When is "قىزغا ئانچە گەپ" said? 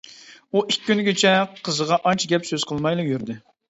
1.69-2.53